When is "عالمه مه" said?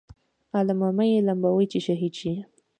0.55-1.05